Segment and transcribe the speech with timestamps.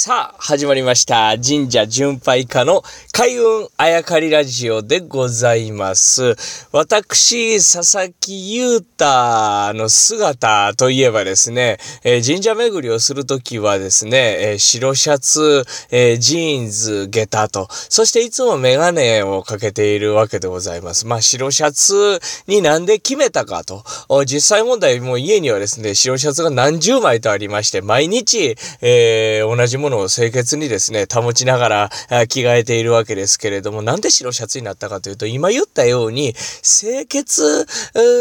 [0.00, 1.34] さあ、始まりました。
[1.44, 6.36] 神社巡拝家の開運あやかりラジオでございます。
[6.70, 9.04] 私、佐々木優太
[9.74, 21.08] の姿といえばですね、えー、神社巡りをするときはですね、えー、白シャツ、えー、ジーンズ、下駄と、そしていつもメガネをかけているわけでございます。
[21.08, 23.82] まあ、白シャツになんで決めたかと、
[24.26, 31.90] 実際問題もう家にはですね、白シャツが何十枚とありまして、毎日、え同じもものを清潔にですね、保ちながら
[32.28, 37.66] 着替えているわけですけれども、なんで白シャツになったかというと、今言ったように、清潔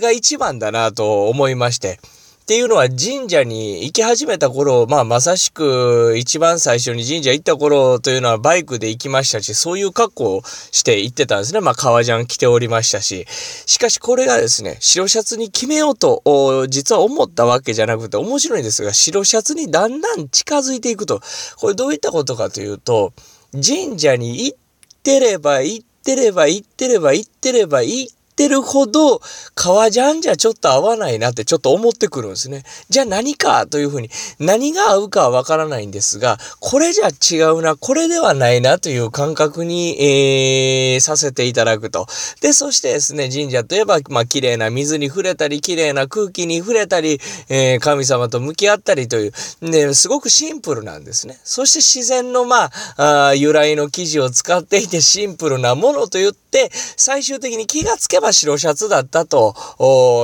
[0.00, 2.00] が一番だなと思いまして、
[2.48, 11.60] っていうのは神社に行き始めた頃、まあまさしく一番最初に神社行った頃というのはバイクで行きましたし、そういう格好をして行ってたんですね。
[11.60, 13.26] まあ革ジャン着ておりましたし。
[13.66, 16.22] しかしこれがですね、白シャツに決めようと、
[16.70, 21.20] 実は思ったわけじゃなくて面白いんですが、白シャツにだんだん近づいていくと。
[21.58, 23.12] これどういったことかというと、
[23.52, 24.58] 神社に行っ
[25.02, 29.20] てれば行ってれば行ってれば行ってれば行ってってるほど、
[29.56, 32.62] 革ジャンじゃちょっと合わないなってちょっと思ってくるんですね。
[32.88, 42.06] じゃあ何かというふうに、何が合うかはわからないんですが、これじゃ違うな、これではないなという感覚に、えー、させていただくと。
[42.40, 51.40] で、そしてですね、神社といえば、まあ、綺麗な水に触れたり、綺麗な空気に触れたり、えー、神様と向き合ったりという、ね、すごくシンプルなんですね。
[51.42, 59.54] そして自然の、まあ、あ由来の生地を使っていてシンプルなものと言って、最終的に気がつけば白シャツだったと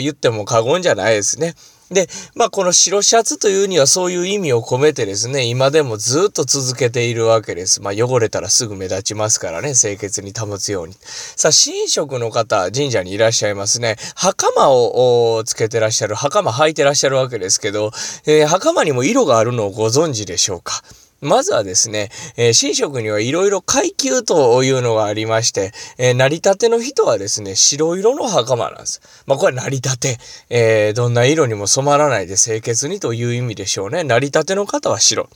[0.00, 1.54] 言っても過言じゃないですね。
[1.90, 7.80] で、まあこの白シャツというにはそういう意味を込めてですね、今でもずっと続けているわけです。
[7.80, 10.94] まあ汚れたらすぐ目立ちますからね、清潔に保つように。
[11.00, 13.96] さあ、神職の方、神社にいらっしゃいますね。
[14.16, 17.90] 袴をつけてらっしゃる、袴履いてらっしゃるわけですけど、
[18.26, 20.82] えー、袴にも色があるのをご存知でしょうか？
[21.20, 29.24] まずはですね、えー、神職にはいろいろ階級というのがありまして、えー、成り立ての人はですね、白色の袴なんです。
[29.26, 30.18] まあこれは成り立て、
[30.48, 34.04] えー、どんな色にも染まらないで清潔にという意味でしょうね。
[34.04, 35.28] 成り立ての方は白。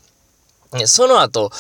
[0.87, 1.51] その後、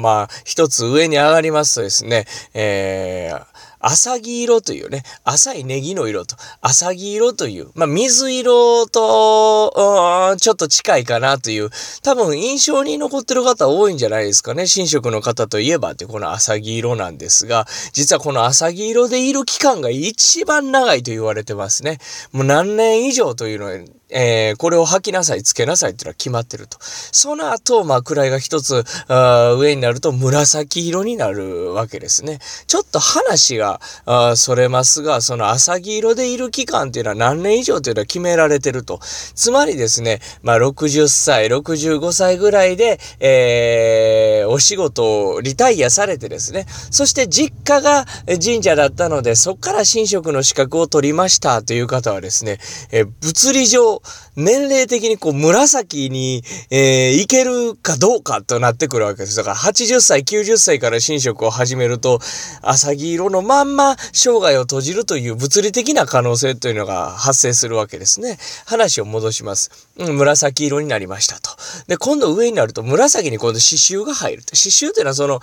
[0.00, 3.44] まあ、一つ上に上がりますとですね、えー、
[3.86, 11.70] 浅木色というね、浅いネギの色と、浅木色という、まあ、水色と、ちょっと近いかなという、
[12.02, 14.66] 多分印象に残ってる方多いんじゃないですかね。
[14.66, 21.98] 新色の方といえばってこの浅木色なんですが、実はこの浅木色でいる期間が一番長いと言われてますね。
[22.32, 23.72] もう何年以上というのは、
[24.16, 26.78] えー、これを吐きなさい、つけなさいっていうのは決まってると。
[26.80, 32.38] その後、まあ、位が一つ上になると紫色になるわけですね。
[32.68, 39.00] ちょっと話があそれますが、その浅黄色でいる期間っていうのは何年以上というのは決められてると。
[39.34, 52.58] つまりですね、まあ、60歳、65歳ぐらいで、えー、お仕事をリタイアされてですね、そして実家が神社だったので、そこから神職の資格を取りましたという方はですね、
[52.92, 54.02] えー、物理上、
[54.36, 59.36] 年齢的にこう紫に、えー、いけるかどうかとなってくるわけです。
[59.36, 62.20] だから80歳、90歳から神職を始めると、
[62.62, 68.38] 浅黄色のまんま生涯を閉じるという物理的な可能性というのが発生するわけですね。
[68.66, 69.70] 話を戻します。
[69.98, 71.50] うん、紫色になりましたと。
[71.86, 74.42] で、今度上になると紫に今度刺繍が入る。
[74.44, 75.40] 刺繍というのはその、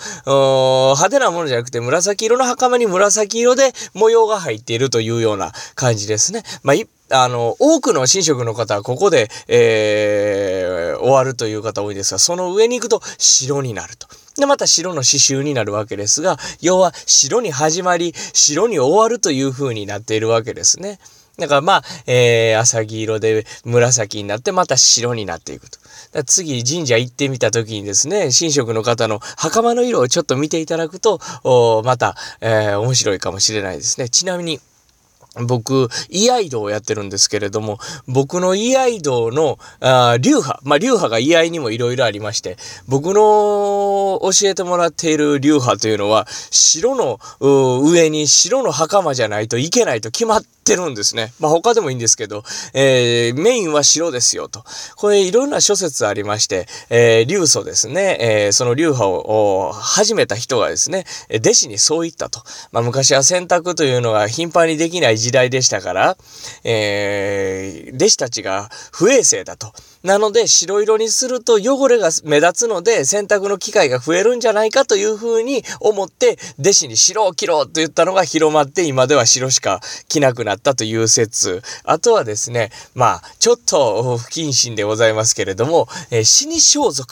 [0.96, 6.44] 派手なものじゃなくて紫色の袴に紫色で模様が入っているというような感じですね。
[6.64, 6.76] まあ、
[7.12, 14.08] あの、多くの神職の方はここで、えー、終わるという方多いですが、その上に行くと白になると。
[14.38, 21.00] で、また白の刺繍になるわけですが、要は白に始まり、白に終わるという風になっているわけですね。
[21.38, 25.80] だからまあ、えー、浅黄色で紫になってまた白になっていくと。
[26.26, 31.20] 次神社行ってみた時にですね、神職の方の袴の色をちょっと見ていただくと、
[31.84, 34.10] また、えー、面白いかもしれないですね。
[34.10, 34.60] ちなみに、
[35.36, 42.58] 僕、イアイドをやってるんですけれども、僕のイアイドの、あ流派、まあ、流派が居合にもいろいろありまして、
[42.88, 51.34] 僕の教えてもらっている流派というのは、白の上に白の袴じゃないといけないと決まってってるんですね。
[51.40, 54.64] まあ他でもいいんですけど、えー、メインは白ですよと。
[54.96, 62.42] これいろんな諸説ありまして、えー、流祖ですね、えー、その流派を始めた人がですね、弟子にそう言ったと。
[62.72, 66.18] まあ昔は洗濯というのが頻繁にできない時代でしたから、
[66.64, 69.74] えー、弟子たちが不衛生だと。
[70.04, 81.62] なので白色にすると汚れが目立つので洗濯の機会が増えるんじゃないかというふうに思って弟子に白を着ろうと言ったのが広まって今では白しか着なくなったという説。
[81.84, 87.08] あとはですね、まあちょっと不謹慎でございますけれども、えー、死に装束。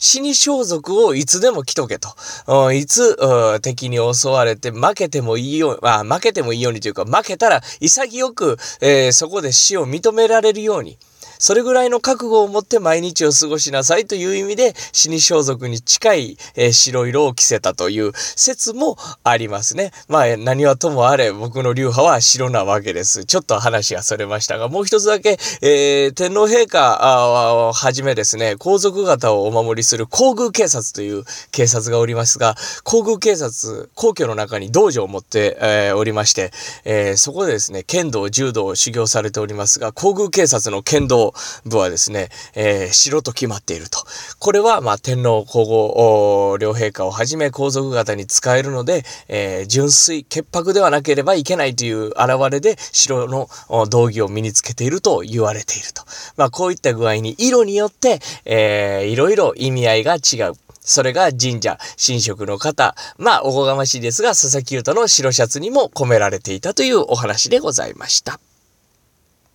[0.00, 2.72] 死に装束をいつでも着とけと。
[2.72, 10.96] いつ、敵に襲われて負けてもいいように、まあ、負けてもいいようにというか、負けたら潔く、えー、そこで死を認められるように、
[11.40, 19.90] それぐらいの覚悟を持って毎日を過ごしなさいという意味で、死に装束に近い、えー、白色を着せたという説もありますね。
[20.06, 23.24] まあ、何はともあれ、僕の流派は白なわけです。
[23.24, 32.54] ちょっと話がそれましたが、もう一つだけ、えー、天皇陛下をはじめですね、皇族方をお守りする皇宮警察という警察がおりますが、
[32.84, 36.52] 皇宮警察、皇居の中に道場を持って、えー、おりまして、
[36.84, 41.29] えー、そこでですね、剣道、柔道を修行されておりますが、皇宮警察の剣道
[41.64, 43.98] 部はですね、えー、城と決まっていると。
[44.38, 52.18] これは、まあ、天皇皇后両陛下をはじめ皇族方に使えるので、えー、純粋、潔白ではなければいけないという現
[52.50, 53.48] れで、城の
[53.88, 56.02] 道着を身につけていると言われていると。
[56.36, 60.54] まあ、こういった具合に、色によって、えー、いろいろ意味合いが違う。
[60.80, 68.40] それが神社、神職の方、まあ、おこがましいですが、佐々木優太の白シャツにも込められていたというお話でございました。